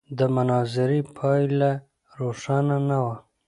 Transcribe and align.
د 0.17 0.19
مناظرې 0.35 0.99
پایله 1.17 1.71
روښانه 2.19 2.77
نه 2.87 2.97
وه. 3.03 3.15